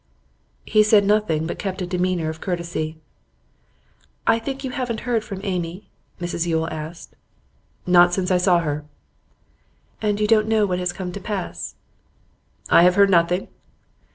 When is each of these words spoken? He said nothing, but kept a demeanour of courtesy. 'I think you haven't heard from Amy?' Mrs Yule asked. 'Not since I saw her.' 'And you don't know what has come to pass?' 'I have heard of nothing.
He 0.65 0.81
said 0.81 1.05
nothing, 1.05 1.45
but 1.45 1.59
kept 1.59 1.79
a 1.79 1.85
demeanour 1.85 2.27
of 2.29 2.41
courtesy. 2.41 2.97
'I 4.25 4.39
think 4.39 4.63
you 4.63 4.71
haven't 4.71 5.01
heard 5.01 5.23
from 5.23 5.41
Amy?' 5.43 5.91
Mrs 6.19 6.47
Yule 6.47 6.67
asked. 6.71 7.15
'Not 7.85 8.11
since 8.11 8.31
I 8.31 8.37
saw 8.37 8.61
her.' 8.61 8.83
'And 10.01 10.19
you 10.19 10.25
don't 10.25 10.47
know 10.47 10.65
what 10.65 10.79
has 10.79 10.91
come 10.91 11.11
to 11.11 11.19
pass?' 11.21 11.75
'I 12.71 12.81
have 12.81 12.95
heard 12.95 13.09
of 13.09 13.11
nothing. 13.11 13.47